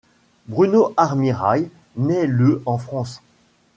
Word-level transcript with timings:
Bruno 0.47 0.95
Armirail 0.97 1.69
naît 1.95 2.25
le 2.25 2.63
en 2.65 2.79
France. 2.79 3.21